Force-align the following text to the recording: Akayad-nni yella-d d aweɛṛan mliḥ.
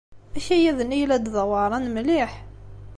Akayad-nni 0.37 0.97
yella-d 1.01 1.25
d 1.33 1.35
aweɛṛan 1.43 1.85
mliḥ. 1.93 2.31